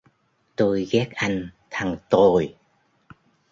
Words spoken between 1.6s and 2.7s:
thằng tồi